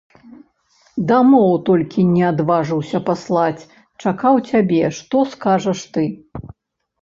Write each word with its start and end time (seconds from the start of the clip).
Дамоў, 1.09 1.51
толькі 1.67 2.05
не 2.13 2.23
адважыўся 2.31 3.01
паслаць, 3.11 3.67
чакаў 4.05 4.41
цябе, 4.49 4.81
што 5.03 5.17
скажаш 5.37 5.79
ты. 5.93 6.03